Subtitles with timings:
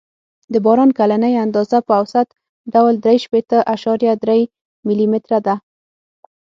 [0.53, 2.27] د باران کلنۍ اندازه په اوسط
[2.73, 4.41] ډول درې شپېته اعشاریه درې
[4.87, 5.55] ملي متره ده